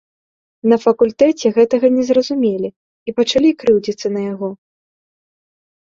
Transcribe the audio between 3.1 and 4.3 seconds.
і пачалі крыўдзіцца на